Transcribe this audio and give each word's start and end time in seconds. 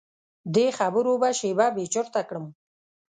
دې 0.55 0.65
خبرو 0.77 1.13
به 1.21 1.29
شیبه 1.39 1.67
بې 1.75 1.85
چرته 1.93 2.21
کړم. 2.29 2.45